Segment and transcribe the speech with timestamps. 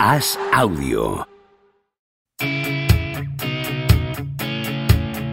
[0.00, 1.26] Haz audio.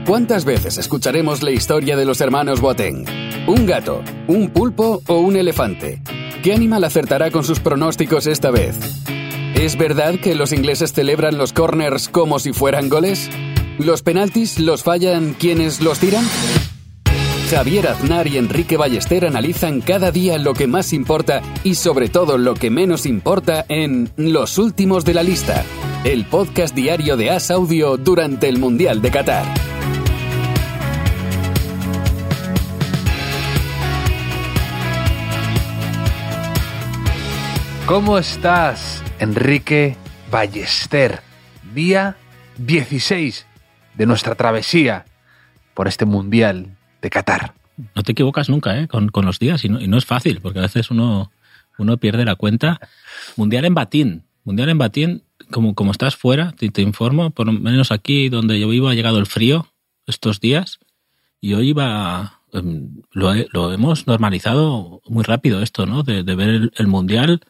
[0.07, 3.05] ¿Cuántas veces escucharemos la historia de los hermanos Boateng?
[3.47, 6.01] ¿Un gato, un pulpo o un elefante?
[6.43, 8.75] ¿Qué animal acertará con sus pronósticos esta vez?
[9.53, 13.29] ¿Es verdad que los ingleses celebran los corners como si fueran goles?
[13.77, 16.25] ¿Los penaltis los fallan quienes los tiran?
[17.49, 22.39] Javier Aznar y Enrique Ballester analizan cada día lo que más importa y sobre todo
[22.39, 25.63] lo que menos importa en Los Últimos de la Lista,
[26.03, 29.45] el podcast diario de As Audio durante el Mundial de Qatar.
[37.85, 39.97] ¿Cómo estás, Enrique
[40.31, 41.21] Ballester?
[41.75, 42.17] Día
[42.57, 43.45] 16
[43.93, 45.05] de nuestra travesía
[45.75, 46.74] por este Mundial
[47.09, 47.53] de.
[47.93, 48.87] No te equivocas nunca ¿eh?
[48.87, 51.31] con, con los días y no, es fácil, porque a veces uno,
[51.77, 52.79] uno pierde la cuenta.
[53.35, 54.23] Mundial en Batín.
[54.43, 58.69] Mundial en Batín, como, como estás fuera, te, informo, por lo menos aquí donde yo
[58.69, 59.67] vivo ha llegado el frío
[60.05, 60.79] estos días
[61.41, 62.41] y hoy iba...
[63.11, 66.03] Lo, lo hemos normalizado muy rápido esto, ¿no?
[66.03, 67.41] De, de ver el, el, Mundial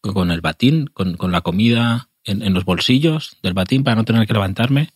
[0.00, 4.04] con el batín, con, con la comida en, en los bolsillos del batín para no
[4.04, 4.88] tener que levantarme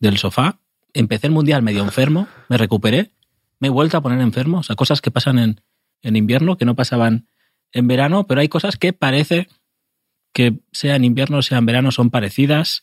[0.00, 0.58] del sofá.
[0.92, 3.12] Empecé el Mundial medio enfermo, me recuperé
[3.60, 4.58] me he vuelto a poner enfermo.
[4.58, 5.60] O sea, cosas que pasan en,
[6.02, 7.28] en invierno que no pasaban
[7.72, 9.48] en verano, pero hay cosas que parece
[10.32, 12.82] que sea en invierno, sea en verano, son parecidas.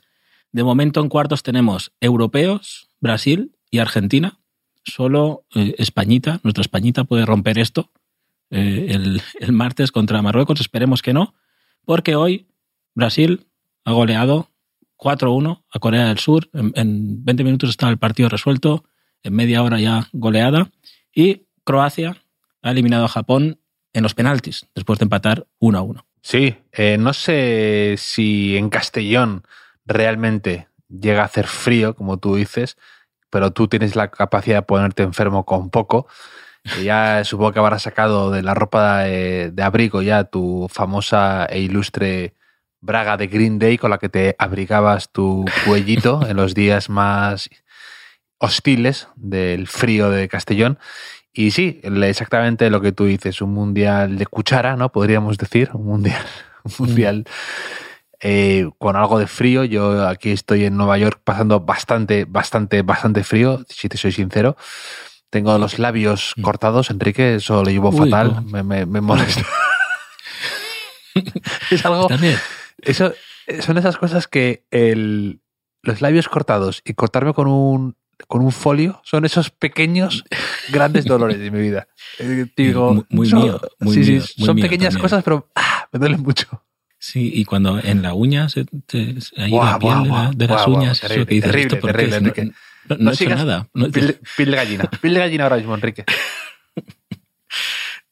[0.52, 4.39] De momento en cuartos tenemos europeos, Brasil y Argentina.
[4.84, 7.91] Solo eh, Españita, nuestra Españita puede romper esto
[8.50, 10.62] eh, el, el, martes contra Marruecos.
[10.62, 11.34] Esperemos que no,
[11.84, 12.47] porque hoy
[12.95, 13.47] Brasil
[13.84, 14.50] ha goleado
[14.97, 16.50] 4-1 a Corea del Sur.
[16.53, 18.86] En, en 20 minutos está el partido resuelto
[19.23, 20.69] en media hora ya goleada.
[21.13, 22.17] Y Croacia
[22.61, 23.59] ha eliminado a Japón
[23.93, 26.05] en los penaltis, después de empatar 1 a 1.
[26.21, 29.43] Sí, eh, no sé si en Castellón
[29.85, 32.77] realmente llega a hacer frío, como tú dices,
[33.29, 36.07] pero tú tienes la capacidad de ponerte enfermo con poco.
[36.83, 41.59] Ya supongo que habrás sacado de la ropa de, de, abrigo ya tu famosa e
[41.59, 42.33] ilustre
[42.81, 47.50] braga de Green Day con la que te abrigabas tu cuellito en los días más
[48.40, 50.80] hostiles del frío de Castellón.
[51.34, 54.92] Y sí, exactamente lo que tú dices, un mundial de cuchara, ¿no?
[54.92, 56.25] Podríamos decir, un mundial,
[56.64, 57.25] un mundial
[58.20, 59.64] eh, con algo de frío.
[59.64, 64.58] Yo aquí estoy en Nueva York pasando bastante, bastante, bastante frío, si te soy sincero.
[65.30, 68.42] Tengo los labios cortados, Enrique, eso lo llevo Uy, fatal, no.
[68.44, 69.46] me, me, me, molesta.
[71.72, 72.08] es algo...
[72.81, 73.14] Eso,
[73.59, 75.42] son esas cosas que el,
[75.81, 80.23] los labios cortados y cortarme con un con un folio son esos pequeños
[80.69, 81.88] grandes dolores de mi vida.
[82.55, 85.01] Digo, muy, muy son, mío, muy sí, mío, sí, son mío pequeñas también.
[85.01, 86.63] cosas, pero ah, me duelen mucho.
[87.00, 90.57] Sí, y cuando en la uña, se, te, ahí la piel de, la- de guau,
[90.57, 92.17] las uñas, terrible, eso que dices, terrible, ¿esto por qué terrible?
[92.17, 92.44] Enrique.
[92.89, 93.69] No, no, no he hecho sigas- nada.
[93.73, 94.07] No- Piel,
[94.38, 94.89] de- gallina.
[95.01, 96.03] Piel de gallina ahora mismo, Enrique.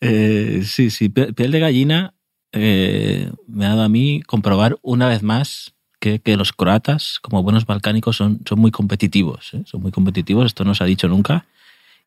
[0.01, 2.13] Eh, sí, sí, piel piel de gallina
[2.51, 5.73] eh, me ha dado a mí comprobar una vez más
[6.05, 9.55] que, que los croatas, como buenos balcánicos, son, son muy competitivos.
[9.55, 9.63] ¿eh?
[9.65, 11.47] Son muy competitivos, esto no se ha dicho nunca.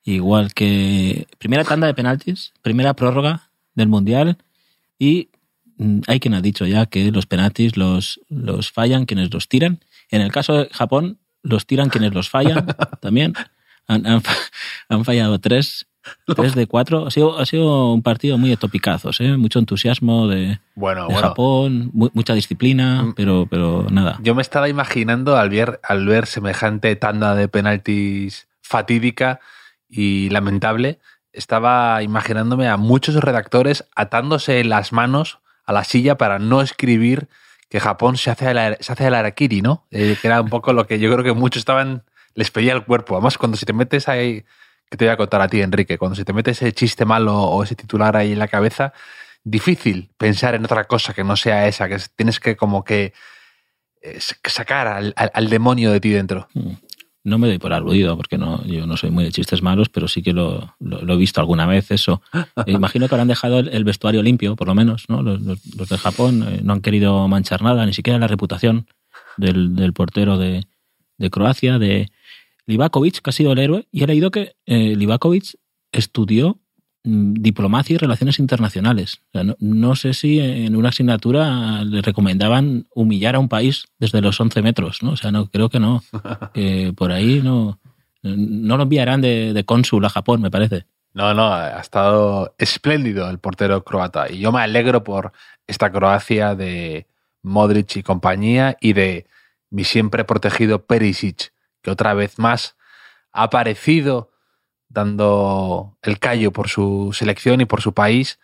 [0.04, 4.38] Igual que primera tanda de penaltis, primera prórroga del Mundial
[5.00, 5.30] y
[5.78, 9.80] mm, hay quien ha dicho ya que los penaltis los, los fallan quienes los tiran.
[10.12, 12.66] En el caso de Japón, los tiran quienes los fallan
[13.00, 13.34] también.
[13.88, 14.22] Han, han,
[14.88, 15.87] han fallado tres,
[16.36, 17.06] tres de cuatro.
[17.06, 19.36] Ha sido, ha sido un partido muy de topicazos, ¿eh?
[19.36, 21.28] mucho entusiasmo de, Bueno, de bueno.
[21.28, 23.14] Japón, mu- mucha disciplina, Mm.
[23.14, 24.18] pero, pero nada.
[24.22, 29.40] Yo me estaba imaginando al ver, al ver semejante tanda de penaltis fatídica
[29.88, 30.98] y lamentable,
[31.32, 37.28] estaba imaginándome a muchos redactores atándose las manos a la silla para no escribir
[37.68, 39.84] que Japón se hace el, se hace el harakiri, ¿no?
[39.90, 42.02] Eh, que era un poco lo que yo creo que muchos estaban,
[42.34, 43.14] les pedía el cuerpo.
[43.14, 44.44] Además, cuando si te metes ahí,
[44.90, 47.34] que te voy a contar a ti, Enrique, cuando si te metes ese chiste malo
[47.42, 48.92] o ese titular ahí en la cabeza,
[49.44, 53.12] difícil pensar en otra cosa que no sea esa, que es- tienes que como que
[54.02, 56.48] eh, sacar al, al- al demonio de ti dentro.
[56.54, 56.70] Mm.
[57.24, 60.08] No me doy por aludido, porque no, yo no soy muy de chistes malos, pero
[60.08, 62.22] sí que lo, lo- lo he visto alguna vez eso.
[62.66, 65.22] Eh, Imagino que habrán dejado el, el vestuario limpio, por lo menos, ¿no?
[65.22, 68.86] Los, los- los de Japón eh, no han querido manchar nada, ni siquiera la reputación
[69.36, 70.64] del, del portero de,
[71.18, 72.08] de Croacia, de
[72.68, 75.56] Livakovic, que ha sido el héroe, y he leído que eh, Livakovic
[75.90, 76.60] estudió
[77.02, 79.22] mm, diplomacia y relaciones internacionales.
[79.28, 83.86] O sea, no, no sé si en una asignatura le recomendaban humillar a un país
[83.98, 85.12] desde los 11 metros, ¿no?
[85.12, 86.02] O sea, no creo que no.
[86.54, 87.80] Que por ahí no,
[88.22, 90.84] no lo enviarán de, de cónsul a Japón, me parece.
[91.14, 95.32] No, no, ha estado espléndido el portero croata y yo me alegro por
[95.66, 97.06] esta Croacia de
[97.42, 99.26] Modric y compañía y de
[99.70, 102.76] mi siempre protegido Perisic, que otra vez más
[103.32, 104.30] ha aparecido
[104.88, 108.38] dando el callo por su selección y por su país,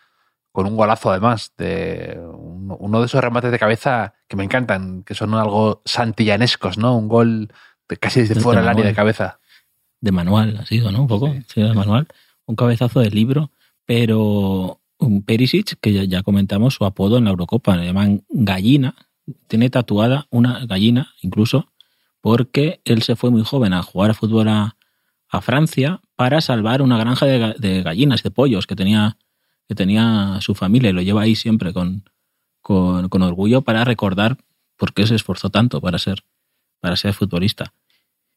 [0.51, 5.15] con un golazo además, de uno de esos remates de cabeza que me encantan, que
[5.15, 6.95] son algo santillanescos, ¿no?
[6.95, 7.51] Un gol
[7.89, 9.39] de casi desde fuera del área de cabeza.
[9.99, 11.01] De manual ha sido, ¿no?
[11.01, 12.07] Un poco, sí, de manual.
[12.45, 13.51] Un cabezazo de libro,
[13.85, 18.95] pero un Perisic, que ya, comentamos su apodo en la Eurocopa, le llaman gallina,
[19.47, 21.71] tiene tatuada una gallina incluso,
[22.25, 24.75] porque él se fue muy joven a jugar fútbol a,
[25.41, 29.17] Francia para salvar una granja de, gallinas, de pollos que tenía,
[29.67, 32.09] que tenía su familia y lo lleva ahí siempre con,
[32.61, 34.37] con, orgullo para recordar
[34.75, 36.23] por qué se esforzó tanto para ser,
[36.79, 37.73] para ser futbolista.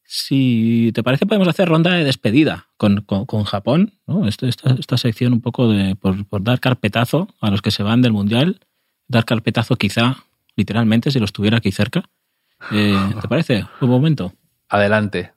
[0.04, 3.06] Si te parece, podemos hacer ronda de despedida con,
[3.44, 4.28] Japón, ¿no?
[4.28, 8.12] Esta, esta, sección un poco de por, dar carpetazo a los que se van del
[8.12, 8.60] Mundial,
[9.06, 10.24] dar carpetazo quizá,
[10.56, 12.10] literalmente, si los tuviera aquí cerca.
[12.72, 13.66] Eh, ¿Te parece?
[13.80, 14.32] Un momento.
[14.68, 15.32] Adelante.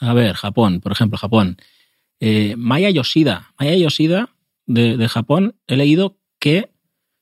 [0.00, 1.56] A ver, Japón, por ejemplo, Japón.
[2.20, 3.52] Eh, Maya Yoshida.
[3.58, 4.30] Maya Yoshida
[4.66, 6.70] de, Japón, he leído que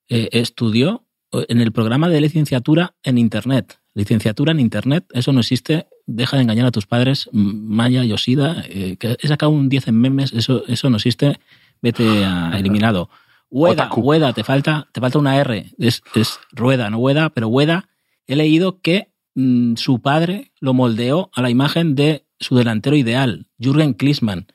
[0.09, 3.79] eh, estudió en el programa de licenciatura en Internet.
[3.95, 5.89] Licenciatura en Internet, eso no existe.
[6.07, 7.29] Deja de engañar a tus padres.
[7.33, 11.41] Maya Yoshida, eh, que he sacado un 10 en memes, eso, eso no existe.
[11.83, 13.11] Vete a eliminado.
[13.49, 15.73] Ueda, Ueda, te falta, te falta una R.
[15.79, 17.89] Es, es rueda, no Ueda, pero Ueda.
[18.31, 23.49] He leído que mm, su padre lo moldeó a la imagen de su delantero ideal,
[23.59, 24.47] Jürgen Klinsmann.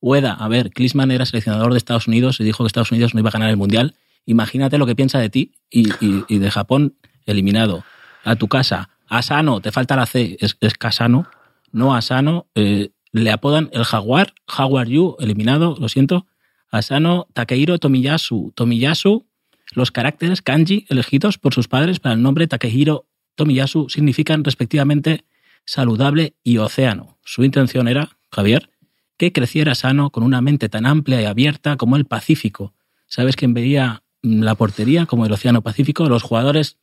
[0.00, 3.18] Ueda, a ver, Klinsmann era seleccionador de Estados Unidos y dijo que Estados Unidos no
[3.18, 3.96] iba a ganar el Mundial.
[4.24, 6.94] Imagínate lo que piensa de ti y, de Japón
[7.26, 7.84] eliminado.
[8.22, 8.90] A tu casa.
[9.08, 11.26] Asano, te falta la C, es, es Kasano,
[11.72, 12.46] no Asano.
[12.54, 16.28] Eh, le apodan el Jaguar, Jaguar Yu, eliminado, lo siento.
[16.70, 18.52] Asano, Takehiro Tomiyasu.
[18.54, 19.26] Tomiyasu,
[19.72, 25.24] los caracteres kanji elegidos por sus padres para el nombre Takehiro Tomiyasu significan respectivamente
[25.64, 27.18] saludable y océano.
[27.24, 28.70] Su intención era, Javier,
[29.16, 32.74] que creciera sano con una mente tan amplia y abierta como el Pacífico.
[33.06, 36.08] ¿Sabes quién veía la portería como el Océano Pacífico?
[36.08, 36.78] Los jugadores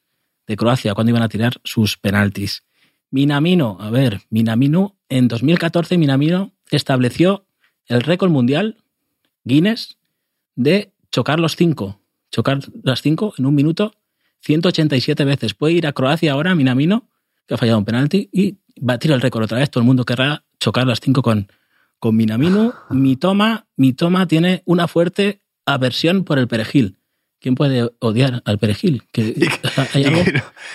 [0.48, 2.64] de Croacia cuando iban a tirar sus penaltis.
[3.10, 7.46] Minamino, a ver, Minamino, en 2014 Minamino estableció
[7.88, 8.78] el récord mundial
[9.44, 9.98] Guinness
[10.56, 12.00] de chocar los cinco,
[12.32, 13.94] chocar las cinco en un minuto
[14.42, 15.54] 187 veces.
[15.54, 17.08] Puede ir a Croacia ahora, Minamino,
[17.48, 19.70] que ha fallado un penalti, y batir el récord otra vez.
[19.70, 21.48] Todo el mundo querrá chocar las cinco con,
[22.00, 22.74] con Minamino.
[22.90, 26.98] Mi toma, mi toma tiene una fuerte aversión por el perejil.
[27.40, 29.04] ¿Quién puede odiar al perejil?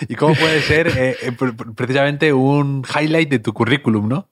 [0.08, 1.32] ¿Y, cómo puede ser eh, eh,
[1.76, 4.28] precisamente un highlight de tu currículum, no?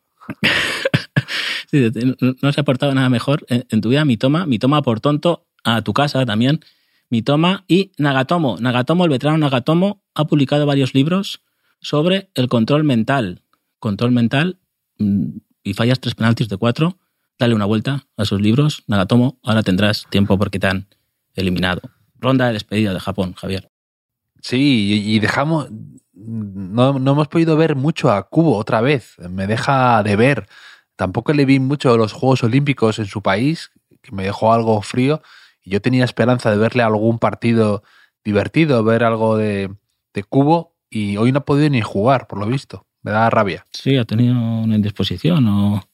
[1.72, 4.04] no, se ha aportado nada mejor en, tu vida.
[4.04, 6.60] Mi toma, mi toma por tonto, a tu casa también.
[7.68, 8.56] Y Nagatomo.
[8.58, 11.42] Nagatomo, el veterano Nagatomo, ha publicado varios libros
[11.80, 13.44] sobre el control mental
[13.84, 14.58] control mental
[14.98, 16.96] mm, y fallas tres penaltis de cuatro,
[17.38, 20.86] dale una vuelta a sus libros, Nagatomo, ahora tendrás tiempo porque te han
[21.34, 21.82] eliminado.
[22.18, 23.70] Ronda de despedida de Japón, Javier.
[24.40, 25.68] Sí, y dejamos.
[26.14, 29.16] No, no hemos podido ver mucho a Kubo otra vez.
[29.28, 30.46] Me deja de ver.
[30.96, 33.70] Tampoco le vi mucho los Juegos Olímpicos en su país,
[34.00, 35.22] que me dejó algo frío.
[35.64, 37.82] Y yo tenía esperanza de verle algún partido
[38.24, 39.74] divertido, ver algo de,
[40.12, 43.64] de Cubo, y hoy no ha podido ni jugar, por lo visto me da rabia.
[43.70, 45.84] Sí, ha tenido una indisposición o,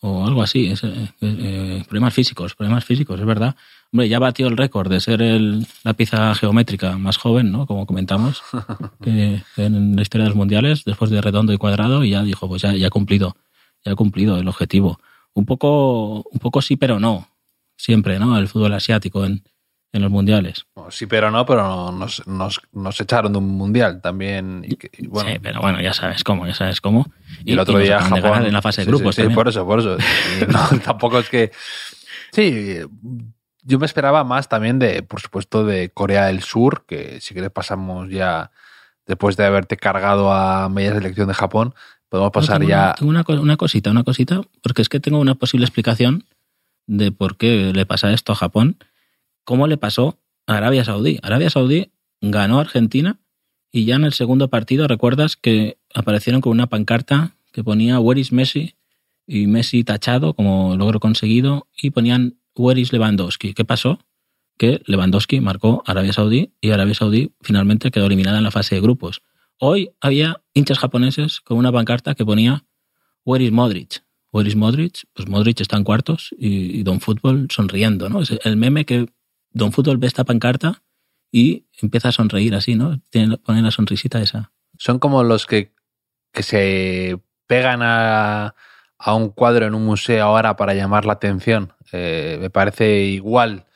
[0.00, 0.72] o algo así.
[0.82, 3.56] Eh, eh, problemas físicos, problemas físicos, es verdad.
[3.92, 7.66] Hombre, ya batió el récord de ser el, la pieza geométrica más joven, ¿no?
[7.66, 8.42] Como comentamos,
[9.02, 12.48] que en la historia de los mundiales, después de redondo y cuadrado, y ya dijo,
[12.48, 13.36] pues ya, ya ha cumplido,
[13.84, 15.00] ya ha cumplido el objetivo.
[15.34, 17.26] Un poco, un poco sí, pero no.
[17.76, 18.38] Siempre, ¿no?
[18.38, 19.42] El fútbol asiático en,
[19.94, 20.66] en los mundiales.
[20.90, 24.66] Sí, pero no, pero nos, nos, nos echaron de un mundial también.
[24.68, 27.06] sí, pero bueno, ya sabes cómo, ya sabes cómo.
[27.44, 28.44] Y, el otro día Japón.
[28.44, 29.14] En la fase de grupos.
[29.14, 29.96] Sí, por eso, por eso.
[30.84, 31.52] tampoco es que.
[32.32, 32.78] Sí,
[33.62, 37.52] yo me esperaba más también de, por supuesto, de Corea del Sur, que si quieres
[37.52, 38.50] pasamos ya,
[39.06, 41.72] después de haberte cargado a media selección de Japón,
[42.08, 42.94] podemos pasar ya.
[42.98, 46.24] tengo una, una cosita, una cosita, porque es que tengo una posible explicación
[46.86, 48.76] de por qué le pasa esto a Japón
[49.44, 51.18] ¿Cómo le pasó a Arabia Saudí?
[51.22, 53.20] Arabia Saudí ganó a Argentina
[53.70, 58.20] y ya en el segundo partido recuerdas que aparecieron con una pancarta que ponía Where
[58.20, 58.76] is Messi
[59.26, 63.52] y Messi tachado como logro conseguido y ponían Where is Lewandowski.
[63.52, 63.98] ¿Qué pasó?
[64.56, 68.76] Que Lewandowski marcó a Arabia Saudí y Arabia Saudí finalmente quedó eliminada en la fase
[68.76, 69.20] de grupos.
[69.58, 72.64] Hoy había hinchas japoneses con una pancarta que ponía
[73.24, 74.04] Where is Modric.
[74.34, 75.04] Where is Modric?
[75.12, 78.20] Pues Modric está en cuartos y, Don Fútbol sonriendo, ¿no?
[78.20, 79.06] Es el meme que
[79.52, 80.82] Don Fútbol ve esta pancarta
[81.30, 83.00] y empieza a sonreír así, ¿no?
[83.10, 84.50] Tiene, pone la sonrisita esa.
[84.76, 85.72] Son como los que,
[86.32, 88.56] que se pegan a,
[88.98, 91.72] a un cuadro en un museo ahora para llamar la atención.
[91.92, 93.66] Eh, me parece igual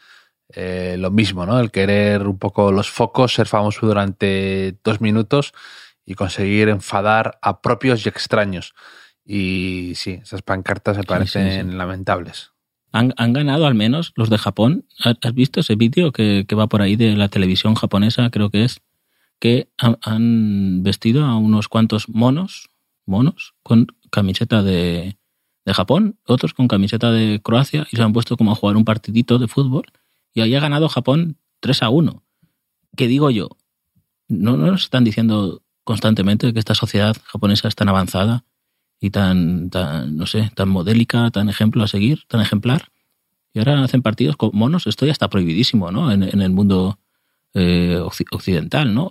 [0.48, 1.60] eh, lo mismo, ¿no?
[1.60, 5.52] El querer un poco los focos, ser famoso durante dos minutos
[6.04, 8.74] y conseguir enfadar a propios y extraños.
[9.30, 11.76] Y sí, esas pancartas me parecen sí, sí, sí.
[11.76, 12.52] lamentables.
[12.92, 14.86] Han, han, ganado al menos los de Japón.
[15.04, 18.64] ¿Has visto ese vídeo que, que, va por ahí de la televisión japonesa, creo que
[18.64, 18.80] es?
[19.38, 22.70] Que han, han vestido a unos cuantos monos,
[23.04, 25.18] monos, con camiseta de,
[25.66, 28.86] de Japón, otros con camiseta de Croacia y se han puesto como a jugar un
[28.86, 29.84] partidito de fútbol
[30.32, 32.22] y ahí ha ganado Japón 3 a 1.
[32.96, 33.50] ¿Qué digo yo?
[34.26, 38.46] ¿No, no nos están diciendo constantemente que esta sociedad japonesa es tan avanzada
[39.00, 42.88] y tan, tan, no sé, tan modélica, tan ejemplo a seguir, tan ejemplar?
[43.54, 46.12] Y ahora hacen partidos con monos, esto ya está prohibidísimo, ¿no?
[46.12, 46.98] En, en el mundo
[47.54, 47.98] eh,
[48.30, 49.10] occidental, ¿no?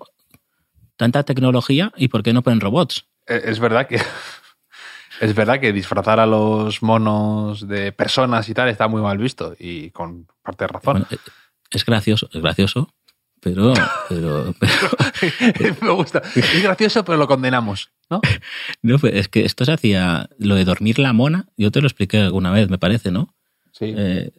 [0.96, 3.06] Tanta tecnología y ¿por qué no ponen robots?
[3.28, 4.00] Eh, Es verdad que
[5.22, 9.56] es verdad que disfrazar a los monos de personas y tal está muy mal visto
[9.60, 11.06] y con parte de razón.
[11.10, 11.22] Bueno,
[11.72, 12.94] es gracioso, es gracioso,
[13.42, 13.74] pero,
[14.10, 16.22] pero, pero me gusta.
[16.36, 18.22] Es gracioso, pero lo condenamos, ¿no?
[18.82, 21.48] No, pues es que esto se hacía lo de dormir la mona.
[21.58, 23.34] Yo te lo expliqué alguna vez, me parece, ¿no?
[23.72, 23.94] Sí.
[23.96, 24.32] Eh,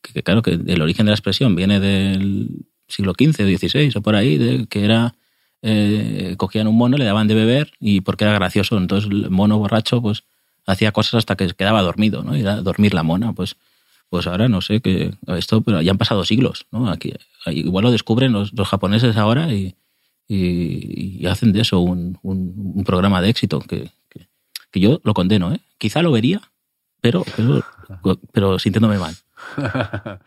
[0.00, 4.02] que, claro que el origen de la expresión viene del siglo XV o XVI o
[4.02, 5.14] por ahí, de, que era
[5.62, 8.78] eh, cogían un mono, le daban de beber y porque era gracioso.
[8.78, 10.24] Entonces el mono borracho pues
[10.66, 12.36] hacía cosas hasta que quedaba dormido, ¿no?
[12.36, 13.56] Y era dormir la mona, pues
[14.08, 16.90] pues ahora no sé que esto, pero ya han pasado siglos, ¿no?
[16.90, 17.14] Aquí
[17.46, 19.76] igual lo descubren los, los japoneses ahora y,
[20.32, 24.28] y, y, hacen de eso un, un, un programa de éxito que, que,
[24.70, 25.60] que, yo lo condeno, ¿eh?
[25.76, 26.40] Quizá lo vería,
[27.00, 27.64] pero pero,
[28.30, 29.16] pero sintiéndome mal.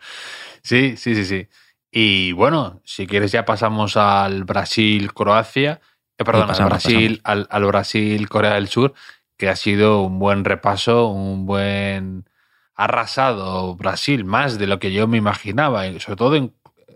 [0.62, 1.48] sí, sí, sí, sí.
[1.90, 5.80] Y bueno, si quieres ya pasamos al Brasil-Croacia,
[6.18, 8.92] eh, perdón, pasamos, al Brasil, al, al Brasil-Corea del Sur,
[9.38, 12.28] que ha sido un buen repaso, un buen
[12.74, 16.52] arrasado Brasil, más de lo que yo me imaginaba, sobre todo, en,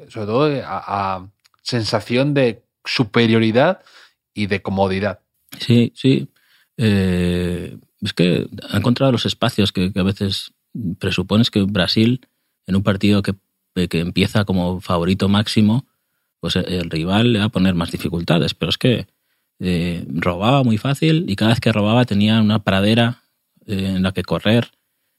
[0.09, 1.27] sobre todo a, a
[1.63, 3.81] sensación de superioridad
[4.35, 5.21] y de comodidad.
[5.59, 6.29] Sí, sí.
[6.77, 10.53] Eh, es que ha encontrado los espacios que, a veces
[10.99, 12.27] presupones que Brasil,
[12.67, 13.35] en un partido que,
[13.89, 15.87] que empieza como favorito máximo,
[16.41, 18.55] pues el rival le va a poner más dificultades.
[18.55, 19.07] Pero es que
[19.61, 23.25] eh, robaba muy fácil y cada vez que robaba tenía una pradera
[23.67, 24.71] eh, en la que correr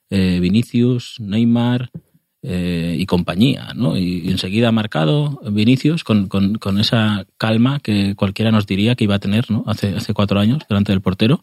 [0.09, 1.91] eh, Vinicius, Neymar
[2.41, 3.97] eh, y compañía, ¿no?
[3.97, 8.95] Y, y, enseguida ha marcado Vinicius con, con, con, esa calma que cualquiera nos diría
[8.95, 9.63] que iba a tener, ¿no?
[9.67, 11.41] Hace, hace cuatro años delante del portero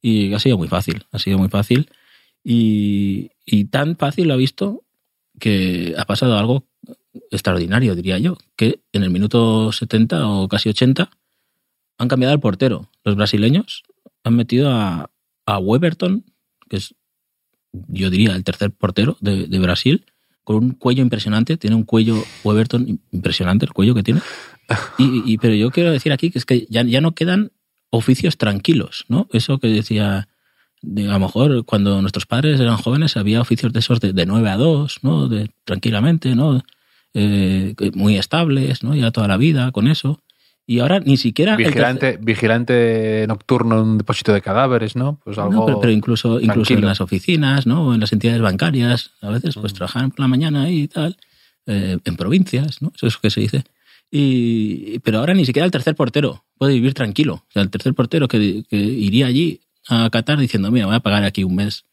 [0.00, 1.90] y ha sido muy fácil, ha sido muy fácil
[2.42, 4.82] y, y tan fácil lo ha visto
[5.38, 6.64] que ha pasado algo
[7.30, 11.10] extraordinario, diría yo, que en el minuto 70 o casi 80
[11.98, 12.88] han cambiado al portero.
[13.04, 13.84] Los brasileños
[14.24, 15.10] han metido a,
[15.46, 16.24] a Weberton,
[16.68, 16.94] que es
[17.72, 20.04] yo diría, el tercer portero de, de, Brasil,
[20.44, 21.56] con un cuello impresionante.
[21.56, 24.20] Tiene un cuello Weberton impresionante, el cuello que tiene.
[24.98, 27.52] Y, y, pero yo quiero decir aquí que es que ya, ya no quedan
[27.90, 29.28] oficios tranquilos, ¿no?
[29.32, 30.28] Eso que decía,
[30.80, 34.24] de, a lo mejor cuando nuestros padres eran jóvenes había oficios de esos de, de
[34.24, 35.28] 9 a 2, ¿no?
[35.28, 36.62] De, tranquilamente, ¿no?
[37.12, 38.94] Eh, muy estables, ¿no?
[38.94, 40.22] Ya toda la vida con eso
[40.66, 45.52] y ahora ni siquiera vigilante vigilante nocturno en un depósito de cadáveres no pues algo
[45.52, 46.52] no, pero, pero, incluso tranquilo.
[46.52, 49.76] incluso en las oficinas no o en las entidades bancarias a veces pues mm.
[49.76, 51.16] trabajan por la mañana y tal
[51.66, 53.64] eh, en provincias no eso es lo que se dice.
[54.14, 57.34] Y pero ahora ni siquiera el tercer portero puede vivir tranquilo.
[57.48, 61.00] O sea el tercer portero que, que iría allí a Qatar diciendo mira voy a
[61.00, 61.86] pagar aquí un mes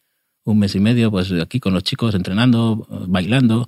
[0.43, 3.67] un mes y medio pues aquí con los chicos entrenando bailando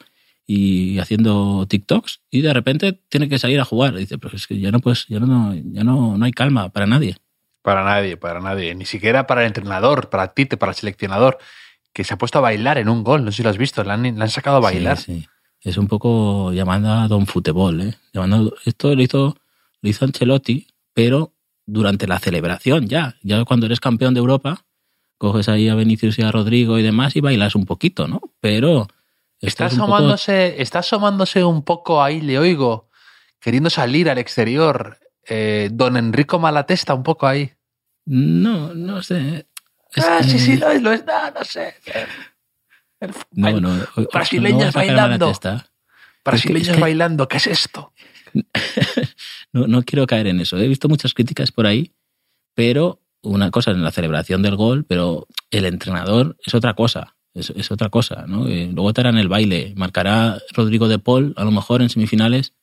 [0.54, 3.96] y haciendo TikToks y de repente tiene que salir a jugar.
[3.96, 6.86] dice, pero es que ya no pues, ya no, ya no, no hay calma para
[6.86, 7.16] nadie.
[7.62, 8.76] Para nadie, para nadie.
[8.76, 11.38] Ni siquiera para el entrenador, para Tite, para el seleccionador,
[11.94, 13.24] que se ha puesto a bailar en un gol.
[13.24, 14.98] No sé si lo has visto, le han, le han sacado a bailar.
[14.98, 15.28] Sí, sí.
[15.62, 17.94] Es un poco llamando a Don Futebol, ¿eh?
[18.12, 19.38] Llamando, esto lo hizo,
[19.82, 21.34] lo hizo Ancelotti, pero
[21.66, 23.16] durante la celebración ya.
[23.22, 24.66] Ya cuando eres campeón de Europa,
[25.18, 28.22] coges ahí a Vinicius y a Rodrigo y demás y bailas un poquito, ¿no?
[28.42, 28.90] Pero
[29.42, 30.62] Está asomándose, poco...
[30.62, 32.90] está asomándose un poco ahí, le oigo,
[33.40, 35.00] queriendo salir al exterior.
[35.28, 37.52] Eh, don Enrico Malatesta, un poco ahí.
[38.06, 39.48] No, no sé.
[39.94, 40.30] Es ah, que...
[40.30, 41.76] sí, sí, lo es, lo es, no, no sé.
[43.00, 45.34] El, no, no, brasileños bailando.
[46.24, 46.82] Brasileños es que...
[46.82, 47.94] bailando, ¿qué es esto?
[49.54, 50.58] no, no quiero caer en eso.
[50.58, 51.94] He visto muchas críticas por ahí,
[52.54, 57.50] pero una cosa en la celebración del gol, pero el entrenador es otra cosa es,
[57.52, 58.48] es otra cosa, ¿no?
[58.48, 62.54] Eh, luego estará en el baile, marcará Rodrigo de Paul, a lo mejor en semifinales,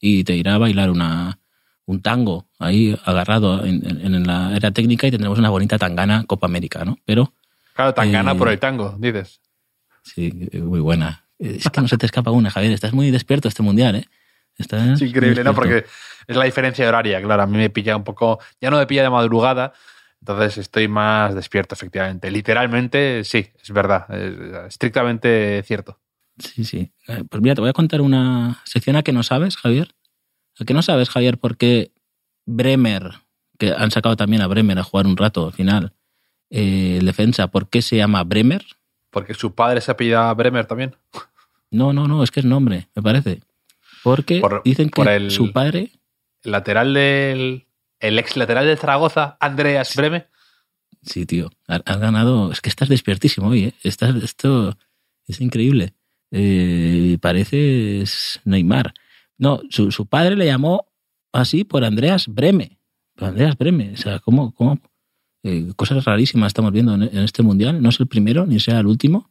[0.00, 1.38] y te irá a bailar una,
[1.86, 6.24] un tango ahí agarrado en, en- en la era técnica y tendremos una bonita tangana
[6.24, 6.98] Copa América, ¿no?
[7.04, 7.32] Pero
[7.74, 9.40] Claro, tan gana Eh, por el tango, dices.
[10.02, 11.24] sí, muy buena.
[11.38, 12.72] Es que no se te escapa una, Javier.
[12.72, 14.04] Estás muy despierto este mundial, ¿eh?
[14.58, 15.54] Estás Es increíble, ¿no?
[15.54, 15.86] Porque
[16.26, 17.42] es la diferencia de horaria, claro.
[17.42, 18.38] A mí me pilla un poco.
[18.60, 19.72] Ya no me pilla de madrugada,
[20.22, 22.30] entonces estoy más despierto, efectivamente.
[22.30, 24.06] Literalmente, sí, es verdad.
[24.14, 25.98] Es estrictamente cierto.
[26.38, 26.92] Sí, sí.
[27.08, 29.94] Eh, Pues mira, te voy a contar una sección a que no sabes, Javier.
[30.60, 31.90] A que no sabes, Javier, por qué
[32.46, 33.10] Bremer,
[33.58, 35.92] que han sacado también a Bremer a jugar un rato al final,
[36.50, 38.64] eh, defensa, ¿por qué se llama Bremer?
[39.10, 40.94] Porque su padre se apellida Bremer también.
[41.70, 43.40] No, no, no, es que es nombre, me parece.
[44.02, 45.90] Porque Por- dicen que por el- su padre,
[46.44, 47.66] El lateral del.
[48.02, 50.26] El ex lateral de Zaragoza, Andreas Breme.
[51.02, 53.74] sí, tío, ha- has ganado, es que estás despiertísimo hoy, ¿eh?
[53.82, 54.76] Estás, esto
[55.26, 55.94] es increíble.
[56.30, 58.92] Eh, pareces Neymar.
[59.38, 60.86] No, su, su padre le llamó
[61.32, 62.78] así por Andreas Breme.
[63.16, 63.92] Por Andreas Breme.
[63.92, 64.52] O sea, ¿cómo?
[64.54, 64.78] cómo?
[65.42, 67.82] Eh, cosas rarísimas estamos viendo en, en este mundial.
[67.82, 69.30] No es el primero ni sea el último.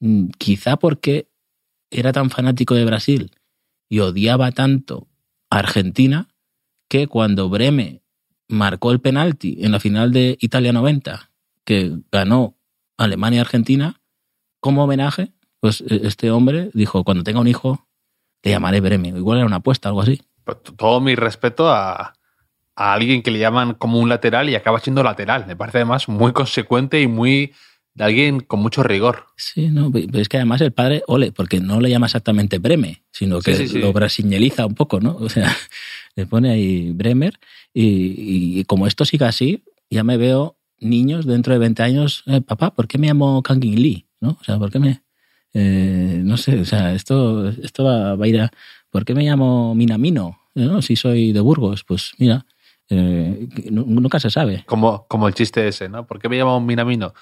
[0.00, 1.28] Mm, Quizá porque
[1.90, 3.30] era tan fanático de Brasil
[3.88, 5.08] y odiaba tanto
[5.50, 6.28] a Argentina
[6.88, 8.02] que cuando Breme
[8.48, 11.30] marcó el penalti en la final de Italia 90,
[11.64, 12.56] que ganó
[12.98, 14.00] Alemania-Argentina,
[14.60, 17.86] como homenaje, pues eh, este hombre dijo, cuando tenga un hijo,
[18.42, 19.08] le llamaré Breme.
[19.08, 20.20] Igual era una apuesta, algo así.
[20.44, 22.14] Pues Todo mi respeto a,
[22.76, 25.46] a alguien que le llaman como un lateral y acaba siendo lateral.
[25.46, 27.52] Me parece además muy consecuente y muy
[27.94, 29.26] de alguien con mucho rigor.
[29.36, 33.04] Sí, no, pero es que además el padre, ole, porque no le llama exactamente Breme,
[33.12, 33.78] sino que Sí, sí, sí.
[33.78, 35.16] lo brasileñeliza un poco, ¿no?
[35.16, 35.54] O sea,
[36.16, 37.38] le pone ahí Bremer
[37.72, 42.40] y, y como esto siga así, ya me veo niños dentro de 20 años, eh,
[42.40, 44.06] papá, ¿por qué me llamo Kangin Lee?
[44.20, 44.36] ¿No?
[44.40, 45.02] O sea, ¿por qué me...?
[45.56, 48.50] eh, no sé, o sea, esto, esto va, va a ir a...
[48.90, 50.40] ¿Por qué me llamo Minamino?
[50.54, 50.82] ¿No?
[50.82, 52.44] Si soy de Burgos, pues mira,
[52.90, 54.64] eh, nu- nunca se sabe.
[54.66, 56.06] Como, como el chiste ese, ¿no?
[56.06, 57.12] ¿Por qué me llaman Minamino?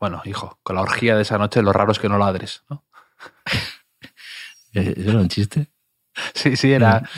[0.00, 2.84] Bueno, hijo, con la orgía de esa noche lo raro es que no ladres, ¿no?
[4.74, 5.68] Eh, ¿Eso era un chiste?
[6.34, 7.08] Sí, sí, era,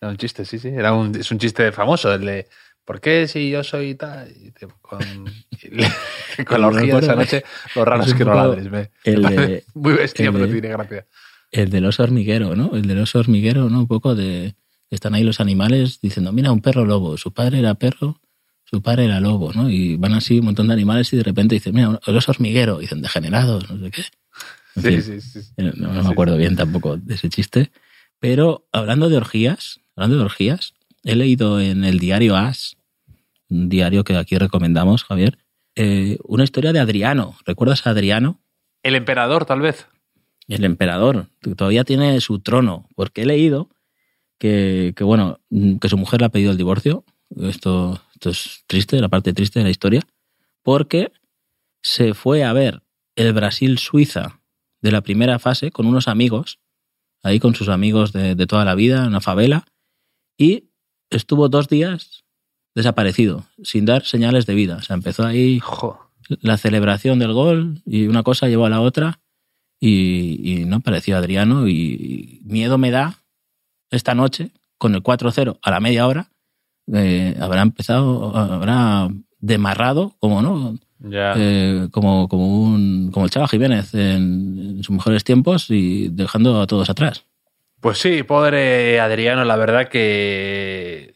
[0.00, 0.68] era un chiste, sí, sí.
[0.68, 2.46] Era un, es un chiste famoso, el de
[2.84, 4.32] ¿por qué si yo soy tal?
[4.36, 5.24] Y te- Con,
[5.62, 8.70] y- con la orgía de esa noche, lo raro Es que no ladres.
[8.70, 11.06] Me, el me de- parece muy bestia, el pero de- tiene gracia.
[11.50, 12.74] El del oso hormiguero, ¿no?
[12.74, 13.78] El del oso hormiguero, ¿no?
[13.80, 14.54] Un poco de...
[14.90, 18.20] Están ahí los animales diciendo, mira, un perro lobo, su padre era perro,
[18.64, 19.68] su padre era lobo, ¿no?
[19.68, 22.78] Y van así un montón de animales y de repente dicen, mira, el oso hormiguero,
[22.78, 24.02] y dicen, degenerados, no sé qué.
[24.76, 25.52] En Sí, fin, sí, sí.
[25.58, 27.70] eh, no, me acuerdo bien tampoco de ese chiste.
[28.18, 32.76] Pero hablando de orgías, hablando de orgías, he leído en el diario As,
[33.48, 35.38] un diario que aquí recomendamos, Javier,
[35.74, 37.36] eh, una historia de Adriano.
[37.44, 38.40] ¿Recuerdas a Adriano?
[38.84, 39.88] El emperador, tal vez.
[40.46, 43.70] el emperador, que todavía tiene su trono, porque he leído
[44.38, 45.40] que, que, bueno,
[45.80, 47.04] que su mujer le ha pedido el divorcio.
[47.36, 50.02] Esto, esto es triste, la parte triste de la historia,
[50.62, 51.10] porque
[51.82, 52.82] se fue a ver
[53.16, 54.40] el Brasil-Suiza
[54.80, 56.60] de la primera fase con unos amigos,
[57.24, 59.66] ahí con sus amigos de, de toda la vida, en una favela,
[60.38, 60.70] y
[61.10, 62.24] estuvo dos días
[62.74, 64.76] desaparecido, sin dar señales de vida.
[64.76, 65.98] O sea, empezó ahí Jo.
[66.28, 69.20] la celebración del gol y una cosa llevó a la otra
[69.80, 73.18] y, y no apareció Adriano y, y miedo me da
[73.90, 76.30] esta noche con el 4-0 a la media hora
[76.92, 79.08] eh, habrá empezado habrá
[79.40, 80.78] demarrado como no.
[81.04, 86.60] Eh, como como un como el Chava Jiménez en, en sus mejores tiempos y dejando
[86.60, 87.24] a todos atrás
[87.80, 91.14] Pues sí, pobre Adriano, la verdad que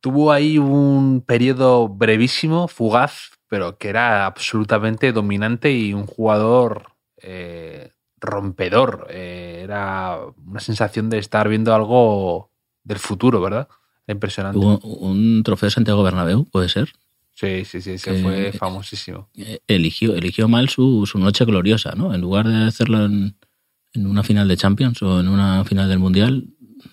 [0.00, 7.92] tuvo ahí un periodo brevísimo, fugaz, pero que era absolutamente dominante y un jugador eh,
[8.20, 9.06] rompedor.
[9.10, 12.50] Eh, era una sensación de estar viendo algo
[12.82, 13.68] del futuro, ¿verdad?
[14.06, 14.58] Impresionante.
[14.58, 16.90] Hubo un trofeo de Santiago Bernabéu puede ser
[17.40, 19.28] Sí, sí, sí, que fue famosísimo.
[19.36, 22.12] eh, eligió, eligió mal su, su noche gloriosa, ¿no?
[22.12, 23.36] En lugar de hacerlo en,
[23.94, 26.48] en una final de Champions o en una final del Mundial,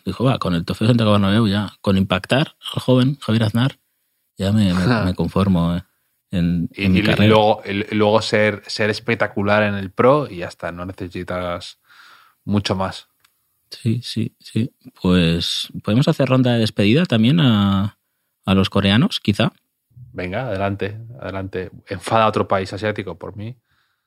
[0.05, 3.79] dijo, va, con el trofeo Santiago Bernabéu ya, con impactar al joven Javier Aznar,
[4.37, 5.83] ya me, me- me conformo eh,
[6.31, 10.71] en, Y, mi luego, y luego ser, ser espectacular en el pro y ya está,
[10.71, 11.79] no necesitas
[12.43, 13.07] mucho más.
[13.69, 14.71] Sí, sí, sí.
[15.01, 17.97] Pues podemos hacer ronda de despedida también a,
[18.45, 19.51] a los coreanos, quizá.
[20.13, 21.71] Venga, adelante, adelante.
[21.87, 23.55] Enfada a otro país asiático por mí.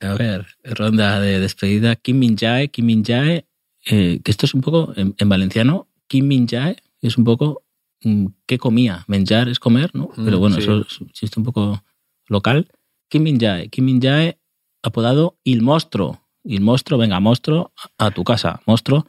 [0.01, 1.97] A ver, ronda de despedida.
[1.97, 3.47] Kim Min Jae, Kim Min Jae,
[3.87, 7.65] eh, que esto es un poco, en, en valenciano, Kim Min Jae es un poco
[8.03, 9.05] mm, qué comía.
[9.07, 10.11] Menjar es comer, ¿no?
[10.17, 10.63] Mm, Pero bueno, sí.
[10.63, 11.83] eso es un chiste un poco
[12.27, 12.69] local.
[13.09, 14.39] Kim Min Jae, Kim Min Jae,
[14.83, 16.23] apodado Il Mostro.
[16.45, 19.07] Il Mostro, venga, Mostro, a tu casa, Mostro.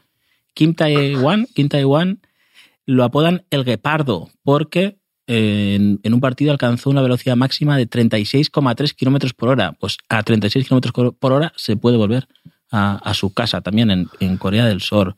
[0.54, 2.22] Kim Taiwan, Kim Taiwan
[2.86, 4.99] lo apodan el guepardo porque
[5.32, 9.74] en, un partido alcanzó una velocidad máxima de 36,3 kilómetros por hora.
[9.74, 12.28] Pues a 36 kilómetros por hora se puede volver
[12.72, 15.16] a, su casa también en, Corea del Sur.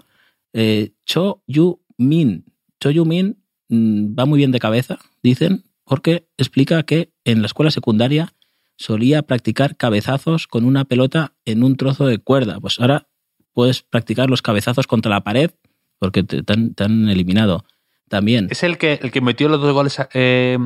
[0.51, 2.43] Eh, Cho Yu Min.
[2.79, 3.37] Cho Yu Min
[3.69, 8.33] mm, va muy bien de cabeza, dicen, porque explica que en la escuela secundaria
[8.75, 12.59] solía practicar cabezazos con una pelota en un trozo de cuerda.
[12.59, 13.07] Pues ahora
[13.53, 15.51] puedes practicar los cabezazos contra la pared
[15.99, 17.63] porque te han eliminado.
[18.11, 18.47] También.
[18.51, 20.57] Es el que, el que metió los dos goles a, eh,